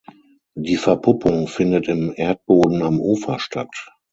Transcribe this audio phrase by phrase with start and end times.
[0.55, 3.85] Die Verpuppung findet im Erdboden am Ufer statt.